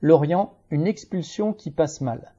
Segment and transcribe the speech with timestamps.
[0.00, 2.32] Lorient, une expulsion qui passe mal.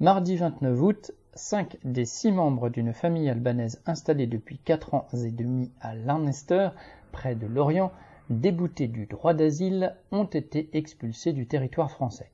[0.00, 5.30] Mardi 29 août, cinq des six membres d'une famille albanaise installée depuis quatre ans et
[5.30, 6.70] demi à Lanester,
[7.12, 7.92] près de Lorient,
[8.30, 12.32] déboutés du droit d'asile, ont été expulsés du territoire français.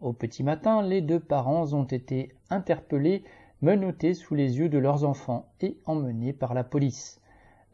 [0.00, 3.24] Au petit matin, les deux parents ont été interpellés,
[3.60, 7.20] menottés sous les yeux de leurs enfants et emmenés par la police.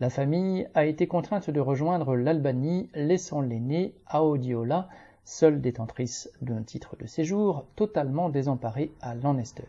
[0.01, 4.89] La famille a été contrainte de rejoindre l'Albanie, laissant l'aîné Aodiola,
[5.25, 9.65] seule détentrice d'un titre de séjour, totalement désemparée à Lanester.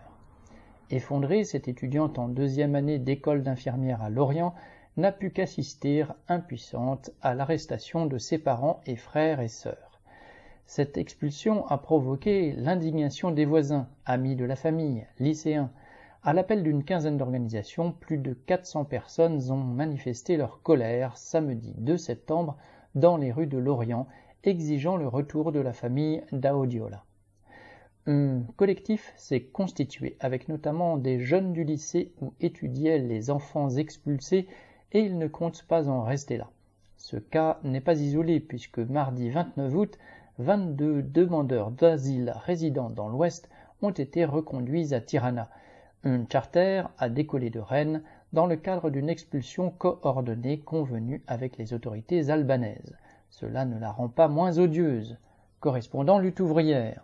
[0.91, 4.53] Effondrée, cette étudiante en deuxième année d'école d'infirmière à Lorient
[4.97, 9.99] n'a pu qu'assister, impuissante, à l'arrestation de ses parents et frères et sœurs.
[10.67, 15.71] Cette expulsion a provoqué l'indignation des voisins, amis de la famille, lycéens.
[16.23, 21.97] À l'appel d'une quinzaine d'organisations, plus de 400 personnes ont manifesté leur colère samedi 2
[21.97, 22.57] septembre
[22.95, 24.07] dans les rues de Lorient
[24.45, 27.03] exigeant le retour de la famille d'Aodiola.
[28.07, 34.47] Un collectif s'est constitué avec notamment des jeunes du lycée où étudiaient les enfants expulsés
[34.91, 36.49] et il ne compte pas en rester là.
[36.97, 39.97] Ce cas n'est pas isolé puisque mardi 29 août,
[40.37, 43.49] 22 demandeurs d'asile résidant dans l'Ouest
[43.81, 45.49] ont été reconduits à Tirana.
[46.03, 51.73] Un charter a décollé de Rennes dans le cadre d'une expulsion coordonnée convenue avec les
[51.73, 52.95] autorités albanaises.
[53.37, 55.17] Cela ne la rend pas moins odieuse.
[55.59, 57.03] Correspondant lutte ouvrière.